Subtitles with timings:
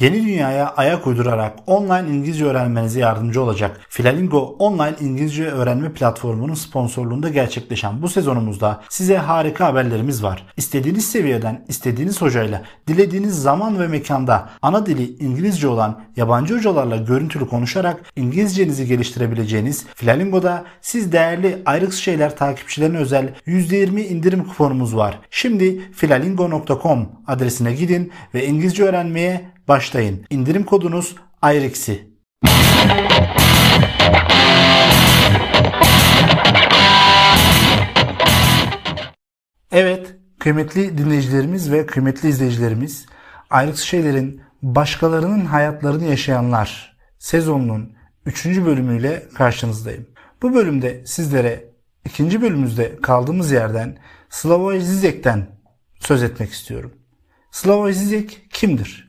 [0.00, 7.28] Yeni dünyaya ayak uydurarak online İngilizce öğrenmenize yardımcı olacak Filalingo online İngilizce öğrenme platformunun sponsorluğunda
[7.28, 10.46] gerçekleşen bu sezonumuzda size harika haberlerimiz var.
[10.56, 17.48] İstediğiniz seviyeden, istediğiniz hocayla, dilediğiniz zaman ve mekanda ana dili İngilizce olan yabancı hocalarla görüntülü
[17.48, 25.18] konuşarak İngilizcenizi geliştirebileceğiniz Filalingo'da siz değerli ayrık şeyler takipçilerine özel %20 indirim kuponumuz var.
[25.30, 30.24] Şimdi filalingo.com adresine gidin ve İngilizce öğrenmeye başlayın.
[30.30, 32.08] İndirim kodunuz AYREX'i.
[39.72, 43.06] Evet, kıymetli dinleyicilerimiz ve kıymetli izleyicilerimiz,
[43.50, 47.92] Ayrıks Şeyler'in başkalarının hayatlarını yaşayanlar sezonunun
[48.26, 48.46] 3.
[48.46, 50.06] bölümüyle karşınızdayım.
[50.42, 51.64] Bu bölümde sizlere
[52.04, 53.98] ikinci bölümümüzde kaldığımız yerden
[54.30, 55.46] Slavoj Zizek'ten
[56.00, 56.92] söz etmek istiyorum.
[57.50, 59.07] Slavoj Zizek kimdir?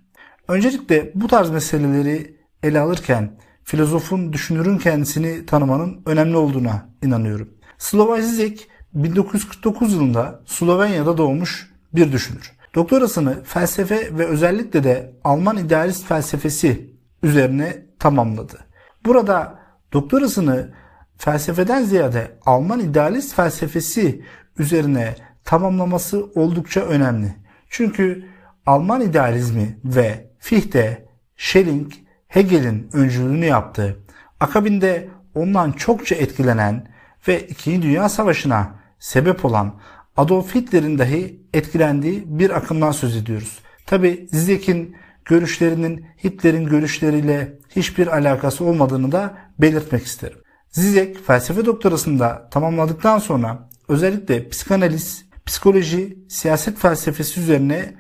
[0.49, 3.31] Öncelikle bu tarz meseleleri ele alırken
[3.63, 7.49] filozofun, düşünürün kendisini tanımanın önemli olduğuna inanıyorum.
[7.77, 12.51] Slavoj Zizek 1949 yılında Slovenya'da doğmuş bir düşünür.
[12.76, 16.93] Doktorasını felsefe ve özellikle de Alman idealist felsefesi
[17.24, 18.57] üzerine tamamladı.
[19.05, 19.59] Burada
[19.93, 20.74] doktorasını
[21.18, 24.24] felsefeden ziyade Alman idealist felsefesi
[24.59, 27.35] üzerine tamamlaması oldukça önemli.
[27.70, 28.26] Çünkü
[28.65, 31.05] Alman idealizmi ve Fichte,
[31.37, 31.93] Schelling,
[32.27, 33.99] Hegel'in öncülüğünü yaptı.
[34.40, 36.87] Akabinde ondan çokça etkilenen
[37.27, 37.81] ve 2.
[37.81, 39.79] Dünya Savaşı'na sebep olan
[40.18, 43.59] Adolf Hitler'in dahi etkilendiği bir akımdan söz ediyoruz.
[43.85, 50.37] Tabi Zizek'in görüşlerinin Hitler'in görüşleriyle hiçbir alakası olmadığını da belirtmek isterim.
[50.70, 57.93] Zizek felsefe doktorasında tamamladıktan sonra özellikle psikanaliz, psikoloji, siyaset felsefesi üzerine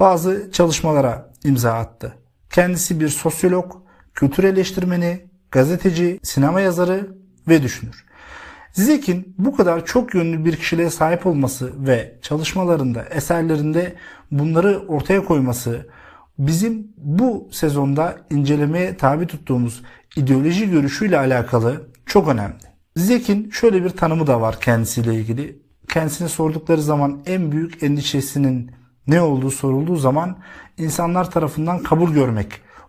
[0.00, 2.14] bazı çalışmalara imza attı.
[2.50, 3.72] Kendisi bir sosyolog,
[4.14, 7.16] kültür eleştirmeni, gazeteci, sinema yazarı
[7.48, 8.06] ve düşünür.
[8.72, 13.94] Zizek'in bu kadar çok yönlü bir kişiliğe sahip olması ve çalışmalarında, eserlerinde
[14.30, 15.86] bunları ortaya koyması
[16.38, 19.82] bizim bu sezonda incelemeye tabi tuttuğumuz
[20.16, 22.54] ideoloji görüşüyle alakalı çok önemli.
[22.96, 25.62] Zizek'in şöyle bir tanımı da var kendisiyle ilgili.
[25.88, 28.70] Kendisine sordukları zaman en büyük endişesinin
[29.06, 30.38] ne olduğu sorulduğu zaman
[30.78, 32.48] insanlar tarafından kabul görmek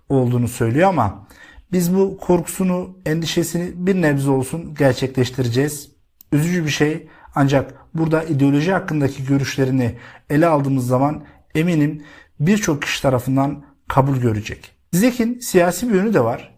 [0.10, 1.28] olduğunu söylüyor ama
[1.72, 5.92] biz bu korkusunu, endişesini bir nebze olsun gerçekleştireceğiz.
[6.32, 9.96] Üzücü bir şey ancak burada ideoloji hakkındaki görüşlerini
[10.30, 11.24] ele aldığımız zaman
[11.56, 12.04] eminim
[12.40, 14.72] birçok kişi tarafından kabul görecek.
[14.94, 16.58] Zek'in siyasi bir yönü de var.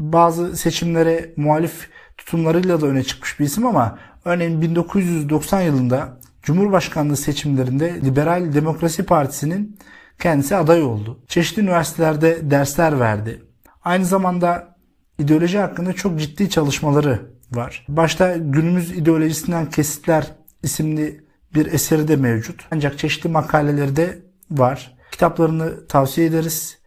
[0.00, 8.00] Bazı seçimlere muhalif tutumlarıyla da öne çıkmış bir isim ama örneğin 1990 yılında Cumhurbaşkanlığı seçimlerinde
[8.04, 9.78] Liberal Demokrasi Partisi'nin
[10.18, 11.18] kendisi aday oldu.
[11.28, 13.42] Çeşitli üniversitelerde dersler verdi.
[13.84, 14.76] Aynı zamanda
[15.18, 17.20] ideoloji hakkında çok ciddi çalışmaları
[17.52, 17.84] var.
[17.88, 20.26] Başta günümüz ideolojisinden kesitler
[20.62, 21.24] isimli
[21.54, 22.66] bir eseri de mevcut.
[22.70, 24.18] Ancak çeşitli makaleleri de
[24.50, 24.96] var.
[25.10, 26.78] Kitaplarını tavsiye ederiz.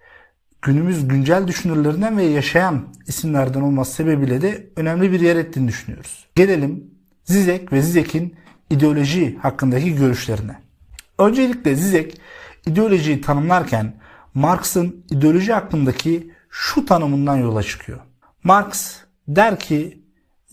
[0.61, 6.25] Günümüz güncel düşünürlerinden ve yaşayan isimlerden olması sebebiyle de önemli bir yer ettiğini düşünüyoruz.
[6.35, 6.83] Gelelim
[7.23, 8.35] Zizek ve Zizek'in
[8.69, 10.55] ideoloji hakkındaki görüşlerine.
[11.19, 12.21] Öncelikle Zizek
[12.65, 13.93] ideolojiyi tanımlarken
[14.33, 17.99] Marx'ın ideoloji hakkındaki şu tanımından yola çıkıyor.
[18.43, 18.95] Marx
[19.27, 20.01] der ki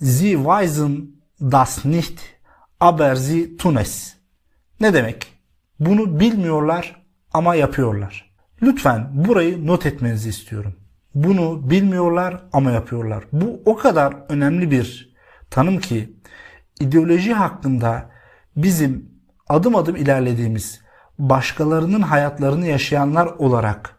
[0.01, 1.09] Sie weisen
[1.41, 2.21] das nicht,
[2.81, 4.17] aber sie tun es.
[4.81, 5.27] Ne demek?
[5.81, 7.03] Bunu bilmiyorlar
[7.33, 8.31] ama yapıyorlar.
[8.63, 10.75] Lütfen burayı not etmenizi istiyorum.
[11.15, 13.25] Bunu bilmiyorlar ama yapıyorlar.
[13.33, 15.15] Bu o kadar önemli bir
[15.51, 16.13] tanım ki
[16.81, 18.11] ideoloji hakkında
[18.57, 19.11] bizim
[19.49, 20.81] adım adım ilerlediğimiz
[21.19, 23.97] başkalarının hayatlarını yaşayanlar olarak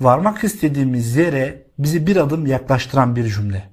[0.00, 3.68] varmak istediğimiz yere bizi bir adım yaklaştıran bir cümle.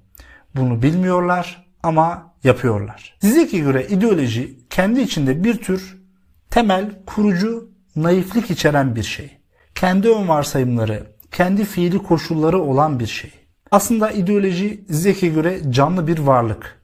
[0.56, 3.18] Bunu bilmiyorlar ama yapıyorlar.
[3.22, 6.02] Zizek'e göre ideoloji kendi içinde bir tür
[6.50, 9.38] temel, kurucu, naiflik içeren bir şey.
[9.76, 13.31] Kendi ön varsayımları, kendi fiili koşulları olan bir şey.
[13.72, 16.81] Aslında ideoloji Zizek'e göre canlı bir varlık.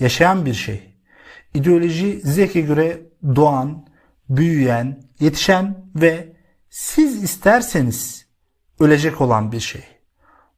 [0.00, 0.82] Yaşayan bir şey.
[1.54, 3.00] İdeoloji zevke göre
[3.36, 3.86] doğan,
[4.28, 6.32] büyüyen, yetişen ve
[6.70, 8.26] siz isterseniz
[8.80, 9.82] ölecek olan bir şey.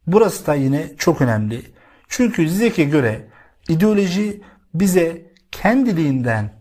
[0.06, 1.62] Burası da yine çok önemli.
[2.08, 3.28] Çünkü Zizek'e göre
[3.68, 4.42] ideoloji
[4.74, 6.52] bize kendiliğinden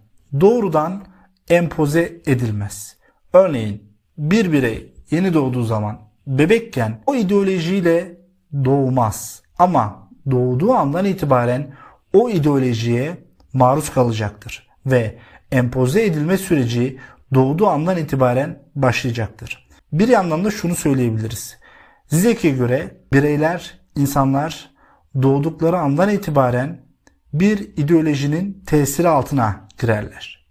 [0.41, 1.05] doğrudan
[1.49, 2.97] empoze edilmez.
[3.33, 3.83] Örneğin
[4.17, 8.17] bir birey yeni doğduğu zaman bebekken o ideolojiyle
[8.65, 9.41] doğmaz.
[9.57, 11.73] Ama doğduğu andan itibaren
[12.13, 13.17] o ideolojiye
[13.53, 15.19] maruz kalacaktır ve
[15.55, 16.99] empoze edilme süreci
[17.33, 19.67] doğduğu andan itibaren başlayacaktır.
[19.91, 21.57] Bir yandan da şunu söyleyebiliriz.
[22.07, 24.71] Zizek'e göre bireyler, insanlar
[25.21, 26.81] doğdukları andan itibaren
[27.33, 30.45] bir ideolojinin tesiri altına girerler.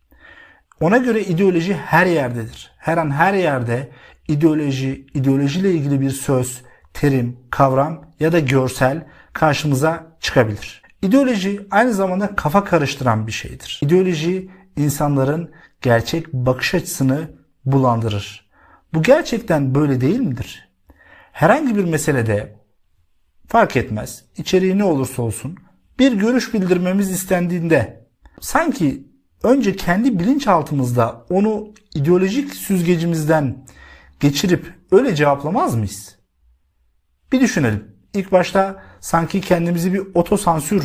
[0.81, 2.73] Ona göre ideoloji her yerdedir.
[2.79, 3.91] Her an her yerde
[4.29, 6.63] ideoloji, ideolojiyle ilgili bir söz,
[6.95, 10.83] terim, kavram ya da görsel karşımıza çıkabilir.
[11.03, 13.81] İdeoloji aynı zamanda kafa karıştıran bir şeydir.
[13.83, 15.51] İdeoloji insanların
[15.83, 17.31] gerçek bakış açısını
[17.65, 18.51] bulandırır.
[18.95, 20.69] Bu gerçekten böyle değil midir?
[21.33, 22.57] Herhangi bir meselede
[23.47, 25.57] fark etmez, içeriği ne olursa olsun
[25.99, 28.07] bir görüş bildirmemiz istendiğinde
[28.41, 29.09] sanki
[29.43, 33.67] önce kendi bilinçaltımızda onu ideolojik süzgecimizden
[34.21, 36.19] geçirip öyle cevaplamaz mıyız?
[37.33, 37.97] Bir düşünelim.
[38.15, 40.85] İlk başta sanki kendimizi bir otosansür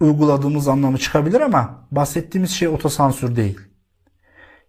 [0.00, 3.58] uyguladığımız anlamı çıkabilir ama bahsettiğimiz şey otosansür değil.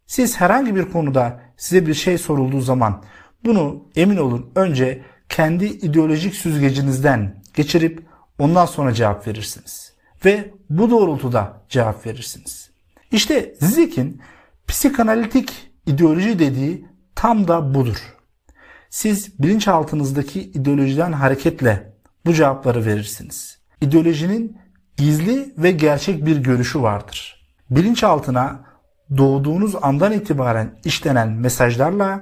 [0.06, 3.04] Siz herhangi bir konuda size bir şey sorulduğu zaman
[3.46, 8.06] bunu emin olun önce kendi ideolojik süzgecinizden geçirip
[8.40, 9.94] ondan sonra cevap verirsiniz.
[10.26, 12.70] Ve bu doğrultuda cevap verirsiniz.
[13.12, 14.22] İşte Zizek'in
[14.68, 16.86] psikanalitik ideoloji dediği
[17.16, 18.16] tam da budur.
[18.90, 21.94] Siz bilinçaltınızdaki ideolojiden hareketle
[22.26, 23.60] bu cevapları verirsiniz.
[23.82, 24.58] İdeolojinin
[25.00, 27.46] gizli ve gerçek bir görüşü vardır.
[27.70, 28.60] Bilinçaltına
[29.18, 32.22] doğduğunuz andan itibaren işlenen mesajlarla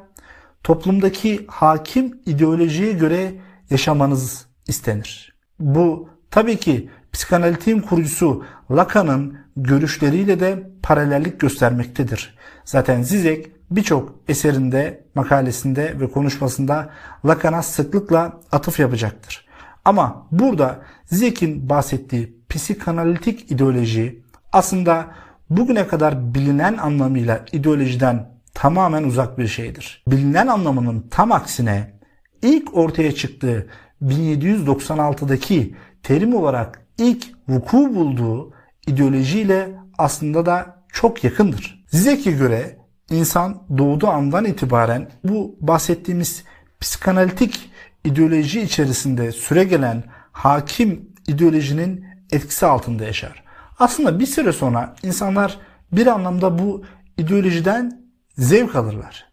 [0.63, 3.33] toplumdaki hakim ideolojiye göre
[3.69, 5.33] yaşamanız istenir.
[5.59, 12.37] Bu tabii ki psikanalitiğin kurucusu Lacan'ın görüşleriyle de paralellik göstermektedir.
[12.65, 16.89] Zaten Zizek birçok eserinde, makalesinde ve konuşmasında
[17.25, 19.47] Lacan'a sıklıkla atıf yapacaktır.
[19.85, 24.23] Ama burada Zizek'in bahsettiği psikanalitik ideoloji
[24.53, 25.07] aslında
[25.49, 30.03] bugüne kadar bilinen anlamıyla ideolojiden tamamen uzak bir şeydir.
[30.07, 31.93] Bilinen anlamının tam aksine
[32.41, 33.67] ilk ortaya çıktığı
[34.01, 38.53] 1796'daki terim olarak ilk vuku bulduğu
[38.87, 41.85] ideolojiyle aslında da çok yakındır.
[41.87, 42.77] Zizek'e göre
[43.09, 46.43] insan doğduğu andan itibaren bu bahsettiğimiz
[46.79, 47.71] psikanalitik
[48.03, 53.43] ideoloji içerisinde süre gelen hakim ideolojinin etkisi altında yaşar.
[53.79, 55.57] Aslında bir süre sonra insanlar
[55.91, 56.85] bir anlamda bu
[57.17, 58.01] ideolojiden
[58.37, 59.25] zevk alırlar.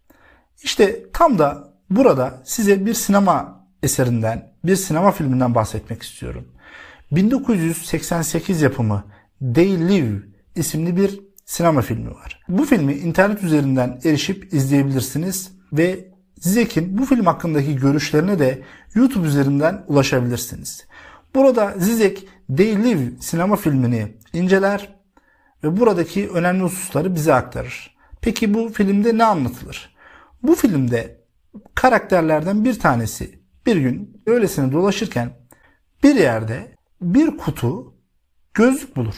[0.63, 6.49] İşte tam da burada size bir sinema eserinden, bir sinema filminden bahsetmek istiyorum.
[7.13, 9.05] 1988 yapımı
[9.55, 10.23] They Live
[10.57, 12.41] isimli bir sinema filmi var.
[12.49, 18.63] Bu filmi internet üzerinden erişip izleyebilirsiniz ve Zizek'in bu film hakkındaki görüşlerine de
[18.95, 20.85] YouTube üzerinden ulaşabilirsiniz.
[21.35, 24.95] Burada Zizek Live sinema filmini inceler
[25.65, 27.97] ve buradaki önemli hususları bize aktarır.
[28.21, 29.97] Peki bu filmde ne anlatılır?
[30.43, 31.25] Bu filmde
[31.75, 35.31] karakterlerden bir tanesi bir gün öylesine dolaşırken
[36.03, 37.95] bir yerde bir kutu
[38.55, 39.15] gözlük bulur.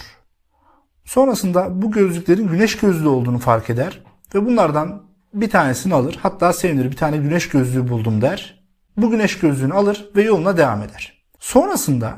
[1.05, 4.03] Sonrasında bu gözlüklerin güneş gözlüğü olduğunu fark eder
[4.35, 6.19] ve bunlardan bir tanesini alır.
[6.23, 8.67] Hatta sevinir bir tane güneş gözlüğü buldum der.
[8.97, 11.16] Bu güneş gözlüğünü alır ve yoluna devam eder.
[11.47, 12.17] Sonrasında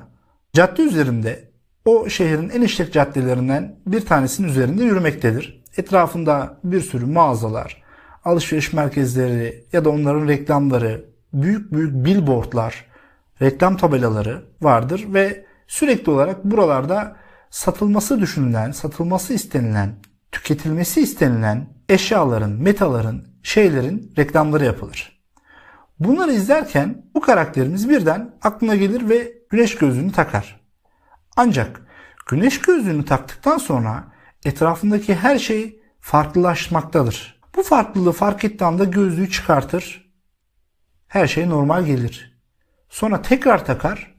[0.53, 1.51] cadde üzerinde
[1.85, 5.65] o şehrin en işlek caddelerinden bir tanesinin üzerinde yürümektedir.
[5.77, 7.83] Etrafında bir sürü mağazalar,
[8.25, 12.85] alışveriş merkezleri ya da onların reklamları, büyük büyük billboardlar,
[13.43, 17.17] reklam tabelaları vardır ve sürekli olarak buralarda
[17.51, 19.94] satılması düşünülen, satılması istenilen,
[20.32, 25.18] tüketilmesi istenilen eşyaların, metaların, şeylerin reklamları yapılır.
[26.00, 30.60] Bunları izlerken bu karakterimiz birden aklına gelir ve güneş gözlüğünü takar.
[31.36, 31.81] Ancak
[32.28, 34.05] güneş gözlüğünü taktıktan sonra
[34.44, 37.40] etrafındaki her şey farklılaşmaktadır.
[37.56, 40.12] Bu farklılığı fark ettiği anda gözlüğü çıkartır.
[41.08, 42.38] Her şey normal gelir.
[42.88, 44.14] Sonra tekrar takar.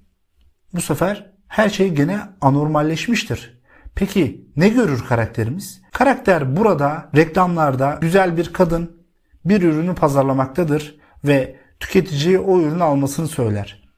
[0.74, 3.59] Bu sefer her şey gene anormalleşmiştir.
[3.95, 5.81] Peki ne görür karakterimiz?
[5.91, 9.05] Karakter burada reklamlarda güzel bir kadın
[9.45, 13.89] bir ürünü pazarlamaktadır ve tüketiciye o ürünü almasını söyler.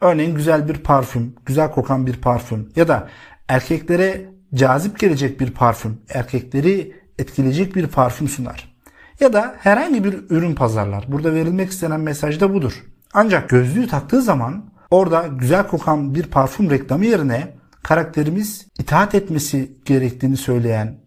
[0.00, 3.08] Örneğin güzel bir parfüm, güzel kokan bir parfüm ya da
[3.48, 8.78] erkeklere cazip gelecek bir parfüm, erkekleri etkileyecek bir parfüm sunar.
[9.20, 11.04] Ya da herhangi bir ürün pazarlar.
[11.08, 12.84] Burada verilmek istenen mesaj da budur.
[13.14, 20.36] Ancak gözlüğü taktığı zaman orada güzel kokan bir parfüm reklamı yerine karakterimiz itaat etmesi gerektiğini
[20.36, 21.00] söyleyen,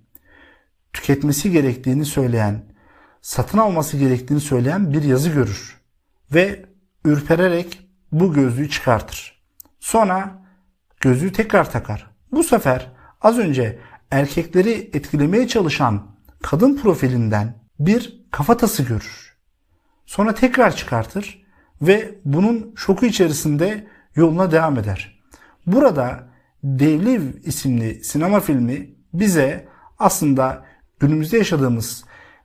[0.93, 2.63] tüketmesi gerektiğini söyleyen,
[3.21, 5.80] satın alması gerektiğini söyleyen bir yazı görür
[6.33, 6.65] ve
[7.05, 9.41] ürpererek bu gözlüğü çıkartır.
[9.79, 10.45] Sonra
[11.01, 12.11] gözlüğü tekrar takar.
[12.31, 13.79] Bu sefer az önce
[14.11, 16.07] erkekleri etkilemeye çalışan
[16.41, 19.37] kadın profilinden bir kafatası görür.
[20.05, 21.45] Sonra tekrar çıkartır
[21.81, 25.19] ve bunun şoku içerisinde yoluna devam eder.
[25.67, 26.31] Burada
[26.63, 29.67] Devliv isimli sinema filmi bize
[29.99, 30.65] aslında
[30.99, 32.03] günümüzde yaşadığımız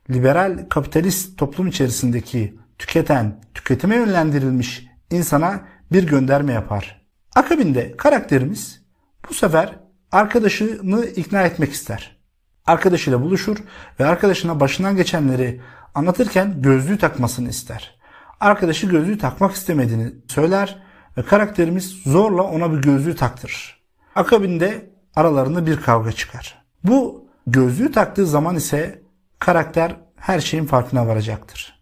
[0.09, 7.01] liberal kapitalist toplum içerisindeki tüketen, tüketime yönlendirilmiş insana bir gönderme yapar.
[7.35, 8.81] Akabinde karakterimiz
[9.29, 9.79] bu sefer
[10.11, 12.17] arkadaşını ikna etmek ister.
[12.65, 13.57] Arkadaşıyla buluşur
[13.99, 15.61] ve arkadaşına başından geçenleri
[15.95, 17.97] anlatırken gözlüğü takmasını ister.
[18.39, 20.83] Arkadaşı gözlüğü takmak istemediğini söyler
[21.17, 23.83] ve karakterimiz zorla ona bir gözlüğü taktırır.
[24.15, 26.65] Akabinde aralarında bir kavga çıkar.
[26.83, 29.01] Bu gözlüğü taktığı zaman ise
[29.39, 31.76] karakter her şeyin farkına varacaktır.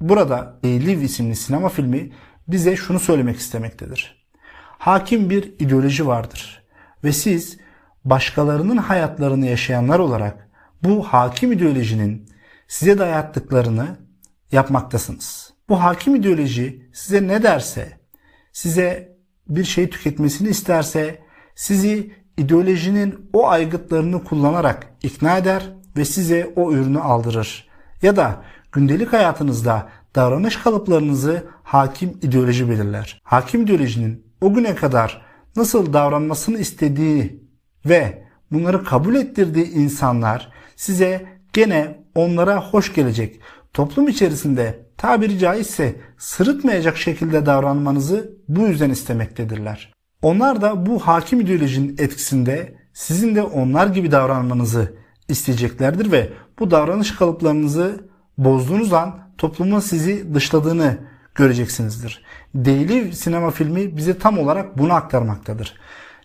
[0.00, 2.12] Burada Liv isimli sinema filmi
[2.48, 4.24] bize şunu söylemek istemektedir.
[4.78, 6.62] Hakim bir ideoloji vardır
[7.04, 7.58] ve siz
[8.04, 10.50] başkalarının hayatlarını yaşayanlar olarak
[10.82, 12.28] bu hakim ideolojinin
[12.68, 13.96] size dayattıklarını
[14.52, 15.52] yapmaktasınız.
[15.68, 17.98] Bu hakim ideoloji size ne derse,
[18.52, 19.16] size
[19.48, 21.22] bir şey tüketmesini isterse
[21.54, 27.68] sizi ideolojinin o aygıtlarını kullanarak ikna eder ve size o ürünü aldırır.
[28.02, 28.44] Ya da
[28.74, 33.20] gündelik hayatınızda davranış kalıplarınızı hakim ideoloji belirler.
[33.24, 35.22] Hakim ideolojinin o güne kadar
[35.56, 37.44] nasıl davranmasını istediği
[37.86, 43.40] ve bunları kabul ettirdiği insanlar size gene onlara hoş gelecek,
[43.72, 49.92] toplum içerisinde tabiri caizse sırıtmayacak şekilde davranmanızı bu yüzden istemektedirler.
[50.22, 54.94] Onlar da bu hakim ideolojinin etkisinde sizin de onlar gibi davranmanızı
[55.28, 56.28] isteyeceklerdir ve
[56.58, 60.98] bu davranış kalıplarınızı bozduğunuz an toplumun sizi dışladığını
[61.34, 62.22] göreceksinizdir.
[62.54, 65.74] Daily sinema filmi bize tam olarak bunu aktarmaktadır.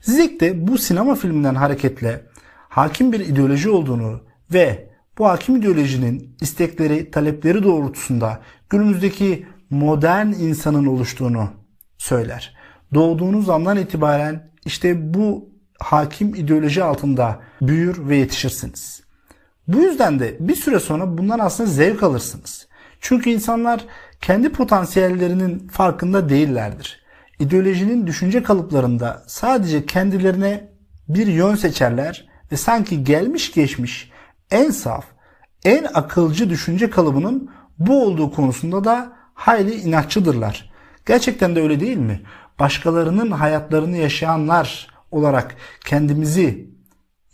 [0.01, 2.25] Zizek de bu sinema filminden hareketle
[2.69, 4.21] hakim bir ideoloji olduğunu
[4.53, 8.39] ve bu hakim ideolojinin istekleri, talepleri doğrultusunda
[8.69, 11.49] günümüzdeki modern insanın oluştuğunu
[11.97, 12.55] söyler.
[12.93, 15.49] Doğduğunuz andan itibaren işte bu
[15.79, 19.08] hakim ideoloji altında büyür ve yetişirsiniz.
[19.69, 22.67] Bu yüzden de bir süre sonra bundan aslında zevk alırsınız.
[23.01, 23.85] Çünkü insanlar
[24.21, 27.03] kendi potansiyellerinin farkında değillerdir.
[27.39, 30.69] İdeolojinin düşünce kalıplarında sadece kendilerine
[31.07, 34.11] bir yön seçerler ve sanki gelmiş geçmiş
[34.51, 35.05] en saf,
[35.65, 37.49] en akılcı düşünce kalıbının
[37.79, 40.71] bu olduğu konusunda da hayli inatçıdırlar.
[41.05, 42.21] Gerçekten de öyle değil mi?
[42.59, 46.69] Başkalarının hayatlarını yaşayanlar olarak kendimizi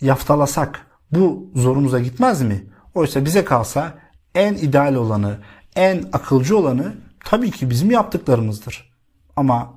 [0.02, 0.86] yaftalasak
[1.16, 2.64] bu zorumuza gitmez mi?
[2.94, 3.94] Oysa bize kalsa
[4.36, 5.38] en ideal olanı,
[5.76, 6.94] en akılcı olanı
[7.26, 8.96] tabii ki bizim yaptıklarımızdır.
[9.36, 9.74] Ama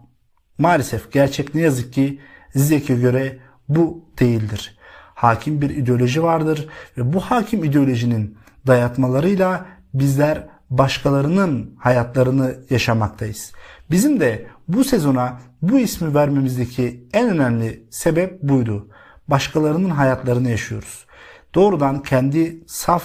[0.59, 2.21] maalesef gerçek ne yazık ki
[2.55, 4.79] Zizek'e göre bu değildir.
[5.15, 6.69] Hakim bir ideoloji vardır
[6.99, 13.53] ve bu hakim ideolojinin dayatmalarıyla bizler başkalarının hayatlarını yaşamaktayız.
[13.91, 18.89] Bizim de bu sezona bu ismi vermemizdeki en önemli sebep buydu.
[19.29, 21.07] Başkalarının hayatlarını yaşıyoruz.
[21.55, 23.05] Doğrudan kendi saf,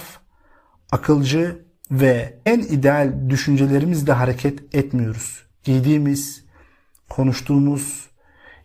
[0.92, 5.42] akılcı ve en ideal düşüncelerimizle hareket etmiyoruz.
[5.64, 6.44] Giydiğimiz,
[7.08, 8.06] konuştuğumuz,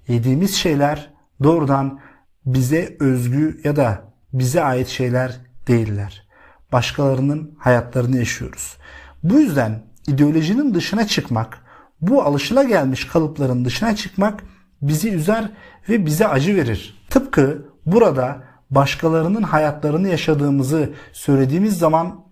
[0.08, 2.00] yediğimiz şeyler doğrudan
[2.46, 6.28] bize özgü ya da bize ait şeyler değiller.
[6.72, 8.78] Başkalarının hayatlarını yaşıyoruz.
[9.24, 11.62] Bu yüzden ideolojinin dışına çıkmak,
[12.02, 14.44] bu alışılagelmiş kalıpların dışına çıkmak
[14.82, 15.52] bizi üzer
[15.90, 17.06] ve bize acı verir.
[17.10, 22.26] Tıpkı burada başkalarının hayatlarını yaşadığımızı söylediğimiz zaman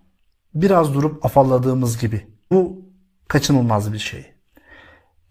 [0.54, 2.28] biraz durup afalladığımız gibi.
[2.52, 2.86] Bu
[3.28, 4.34] kaçınılmaz bir şey.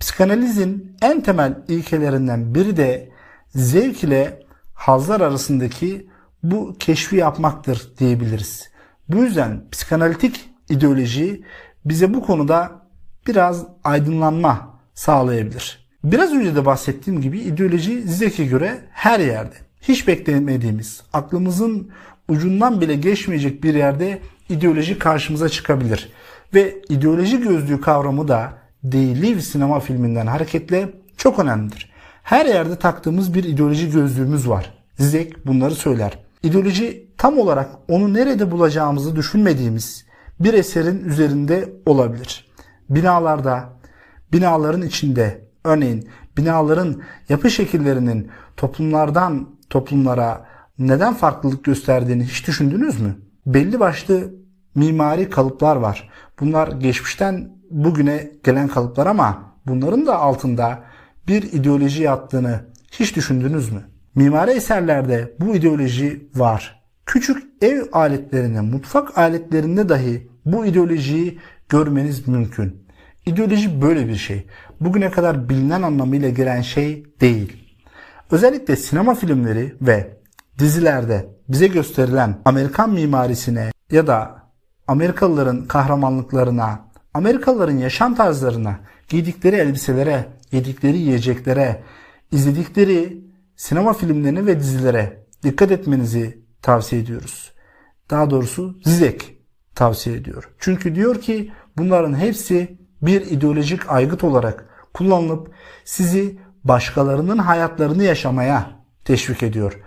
[0.00, 3.10] Psikanalizin en temel ilkelerinden biri de
[3.48, 4.42] zevk ile
[4.74, 6.10] hazlar arasındaki
[6.42, 8.70] bu keşfi yapmaktır diyebiliriz.
[9.08, 11.44] Bu yüzden psikanalitik ideoloji
[11.84, 12.86] bize bu konuda
[13.26, 15.88] biraz aydınlanma sağlayabilir.
[16.04, 19.65] Biraz önce de bahsettiğim gibi ideoloji Zizek'e göre her yerde.
[19.88, 21.90] Hiç beklemediğimiz, aklımızın
[22.28, 26.12] ucundan bile geçmeyecek bir yerde ideoloji karşımıza çıkabilir.
[26.54, 28.52] Ve ideoloji gözlüğü kavramı da
[28.90, 31.90] They sinema filminden hareketle çok önemlidir.
[32.22, 34.74] Her yerde taktığımız bir ideoloji gözlüğümüz var.
[34.98, 36.18] Zizek bunları söyler.
[36.42, 40.04] İdeoloji tam olarak onu nerede bulacağımızı düşünmediğimiz
[40.40, 42.46] bir eserin üzerinde olabilir.
[42.90, 43.72] Binalarda,
[44.32, 50.46] binaların içinde, örneğin binaların yapı şekillerinin toplumlardan toplumlara
[50.78, 53.16] neden farklılık gösterdiğini hiç düşündünüz mü?
[53.46, 54.34] Belli başlı
[54.74, 56.10] mimari kalıplar var.
[56.40, 60.84] Bunlar geçmişten bugüne gelen kalıplar ama bunların da altında
[61.28, 62.60] bir ideoloji yattığını
[62.92, 63.82] hiç düşündünüz mü?
[64.14, 66.82] Mimari eserlerde bu ideoloji var.
[67.06, 72.86] Küçük ev aletlerinde, mutfak aletlerinde dahi bu ideolojiyi görmeniz mümkün.
[73.26, 74.46] İdeoloji böyle bir şey.
[74.80, 77.65] Bugüne kadar bilinen anlamıyla gelen şey değil.
[78.30, 80.18] Özellikle sinema filmleri ve
[80.58, 84.42] dizilerde bize gösterilen Amerikan mimarisine ya da
[84.88, 91.82] Amerikalıların kahramanlıklarına, Amerikalıların yaşam tarzlarına, giydikleri elbiselere, yedikleri yiyeceklere,
[92.32, 93.24] izledikleri
[93.56, 97.52] sinema filmlerine ve dizilere dikkat etmenizi tavsiye ediyoruz.
[98.10, 99.38] Daha doğrusu Zizek
[99.74, 100.50] tavsiye ediyor.
[100.58, 105.50] Çünkü diyor ki bunların hepsi bir ideolojik aygıt olarak kullanılıp
[105.84, 108.70] sizi başkalarının hayatlarını yaşamaya
[109.04, 109.80] teşvik ediyor.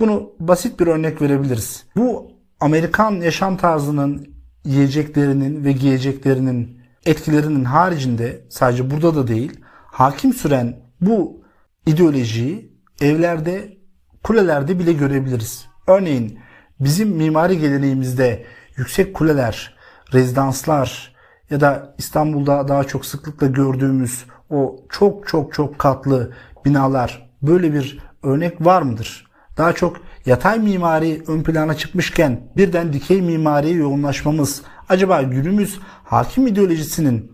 [0.00, 1.84] Bunu basit bir örnek verebiliriz.
[1.96, 9.60] Bu Amerikan yaşam tarzının yiyeceklerinin ve giyeceklerinin etkilerinin haricinde sadece burada da değil
[9.96, 11.44] hakim süren bu
[11.86, 13.76] ideolojiyi evlerde,
[14.24, 15.66] kulelerde bile görebiliriz.
[15.86, 16.38] Örneğin
[16.80, 18.44] bizim mimari geleneğimizde
[18.76, 19.76] yüksek kuleler,
[20.12, 21.16] rezidanslar
[21.50, 26.32] ya da İstanbul'da daha çok sıklıkla gördüğümüz o çok çok çok katlı
[26.64, 29.26] binalar böyle bir örnek var mıdır?
[29.56, 37.32] Daha çok yatay mimari ön plana çıkmışken birden dikey mimariye yoğunlaşmamız acaba günümüz hakim ideolojisinin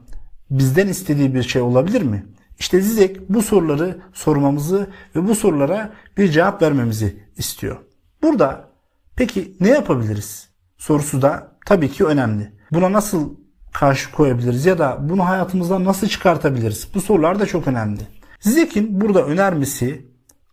[0.50, 2.26] bizden istediği bir şey olabilir mi?
[2.58, 7.76] İşte Zizek bu soruları sormamızı ve bu sorulara bir cevap vermemizi istiyor.
[8.22, 8.68] Burada
[9.16, 10.48] peki ne yapabiliriz?
[10.78, 12.52] Sorusu da tabii ki önemli.
[12.72, 13.34] Buna nasıl
[13.72, 16.88] karşı koyabiliriz ya da bunu hayatımızdan nasıl çıkartabiliriz?
[16.94, 18.00] Bu sorular da çok önemli.
[18.40, 20.06] Zizek'in burada önermesi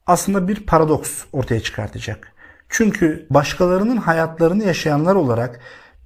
[0.08, 2.34] aslında bir paradoks ortaya çıkartacak.
[2.70, 5.60] Çünkü başkalarının hayatlarını yaşayanlar olarak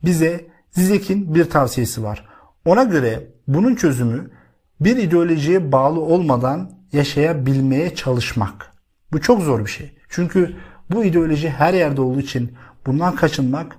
[0.05, 2.25] bize Zizek'in bir tavsiyesi var.
[2.65, 4.31] Ona göre bunun çözümü
[4.79, 8.71] bir ideolojiye bağlı olmadan yaşayabilmeye çalışmak.
[9.11, 9.97] Bu çok zor bir şey.
[10.09, 10.55] Çünkü
[10.91, 12.55] bu ideoloji her yerde olduğu için
[12.85, 13.77] bundan kaçınmak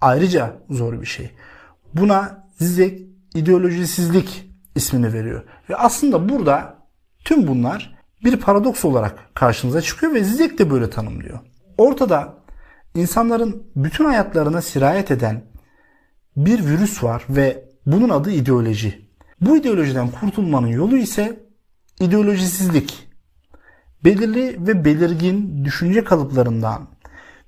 [0.00, 1.30] ayrıca zor bir şey.
[1.94, 3.02] Buna Zizek
[3.34, 5.44] ideolojisizlik ismini veriyor.
[5.70, 6.78] Ve aslında burada
[7.24, 7.94] tüm bunlar
[8.24, 11.38] bir paradoks olarak karşınıza çıkıyor ve Zizek de böyle tanımlıyor.
[11.78, 12.34] Ortada
[12.94, 15.44] insanların bütün hayatlarına sirayet eden
[16.36, 19.08] bir virüs var ve bunun adı ideoloji.
[19.40, 21.46] Bu ideolojiden kurtulmanın yolu ise
[22.00, 23.08] ideolojisizlik.
[24.04, 26.88] Belirli ve belirgin düşünce kalıplarından,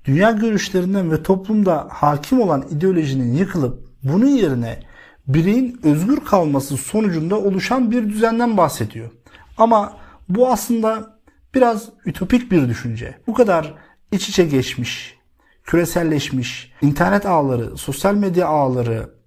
[0.05, 4.79] dünya görüşlerinden ve toplumda hakim olan ideolojinin yıkılıp bunun yerine
[5.27, 9.11] bireyin özgür kalması sonucunda oluşan bir düzenden bahsediyor.
[9.57, 9.97] Ama
[10.29, 11.19] bu aslında
[11.55, 13.17] biraz ütopik bir düşünce.
[13.27, 13.73] Bu kadar
[14.11, 15.17] iç içe geçmiş,
[15.63, 19.17] küreselleşmiş, internet ağları, sosyal medya ağları,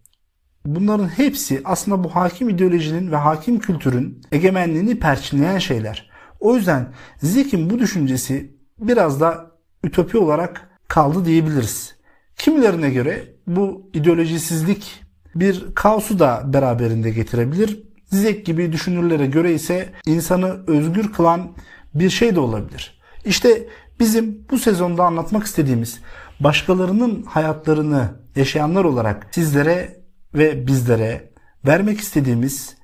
[0.64, 6.10] bunların hepsi aslında bu hakim ideolojinin ve hakim kültürün egemenliğini perçinleyen şeyler.
[6.40, 9.50] O yüzden Zik'in bu düşüncesi biraz da
[9.84, 11.94] ütopi olarak kaldı diyebiliriz.
[12.36, 15.02] Kimilerine göre bu ideolojisizlik
[15.34, 17.82] bir kaosu da beraberinde getirebilir.
[18.06, 21.52] Zizek gibi düşünürlere göre ise insanı özgür kılan
[21.94, 23.00] bir şey de olabilir.
[23.24, 23.68] İşte
[24.00, 26.00] bizim bu sezonda anlatmak istediğimiz
[26.40, 30.00] başkalarının hayatlarını yaşayanlar olarak sizlere
[30.34, 31.30] ve bizlere
[31.66, 32.76] vermek istediğimiz,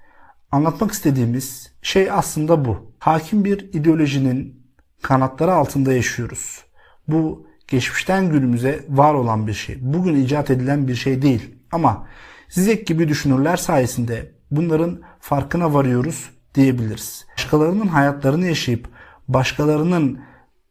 [0.53, 2.93] anlatmak istediğimiz şey aslında bu.
[2.99, 4.67] Hakim bir ideolojinin
[5.03, 6.65] kanatları altında yaşıyoruz.
[7.09, 9.79] Bu geçmişten günümüze var olan bir şey.
[9.81, 11.55] Bugün icat edilen bir şey değil.
[11.73, 12.07] Ama
[12.49, 17.27] Zizek gibi düşünürler sayesinde bunların farkına varıyoruz diyebiliriz.
[17.37, 18.89] Başkalarının hayatlarını yaşayıp
[19.29, 20.21] başkalarının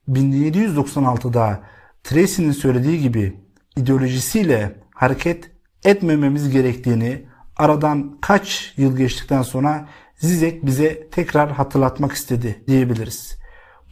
[0.10, 1.60] 1796'da
[2.04, 3.40] Tracy'nin söylediği gibi
[3.78, 5.52] ideolojisiyle hareket
[5.86, 7.26] etmememiz gerektiğini
[7.58, 13.38] aradan kaç yıl geçtikten sonra Zizek bize tekrar hatırlatmak istedi diyebiliriz.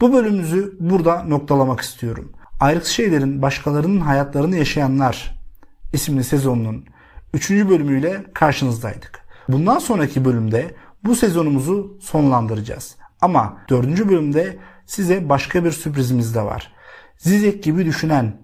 [0.00, 2.32] Bu bölümümüzü burada noktalamak istiyorum.
[2.60, 5.40] Ayrık şeylerin başkalarının hayatlarını yaşayanlar
[5.92, 6.84] isimli sezonunun
[7.34, 7.50] 3.
[7.50, 9.20] bölümüyle karşınızdaydık.
[9.48, 12.96] Bundan sonraki bölümde bu sezonumuzu sonlandıracağız.
[13.20, 14.08] Ama 4.
[14.08, 16.72] bölümde size başka bir sürprizimiz de var.
[17.18, 18.36] Zizek gibi düşünen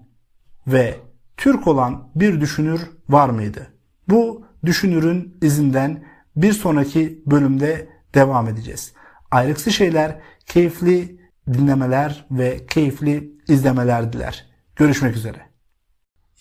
[0.67, 0.95] ve
[1.37, 3.67] Türk olan bir düşünür var mıydı?
[4.09, 6.03] Bu düşünürün izinden
[6.35, 8.93] bir sonraki bölümde devam edeceğiz.
[9.31, 11.19] Ayrıksı şeyler, keyifli
[11.53, 14.45] dinlemeler ve keyifli izlemeler diler.
[14.75, 15.50] Görüşmek üzere.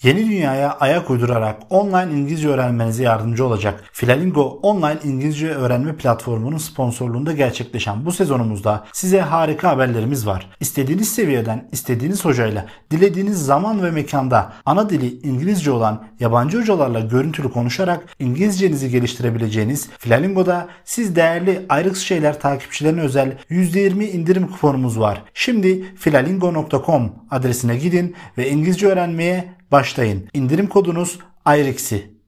[0.02, 7.32] Yeni dünyaya ayak uydurarak online İngilizce öğrenmenize yardımcı olacak Filalingo online İngilizce öğrenme platformunun sponsorluğunda
[7.32, 10.50] gerçekleşen bu sezonumuzda size harika haberlerimiz var.
[10.60, 17.52] İstediğiniz seviyeden, istediğiniz hocayla, dilediğiniz zaman ve mekanda ana dili İngilizce olan yabancı hocalarla görüntülü
[17.52, 25.22] konuşarak İngilizcenizi geliştirebileceğiniz Filalingo'da siz değerli ayrıks şeyler takipçilerine özel %20 indirim kuponumuz var.
[25.34, 30.28] Şimdi filalingo.com adresine gidin ve İngilizce öğrenmeye başlayın.
[30.34, 32.09] İndirim kodunuz AYREX'i.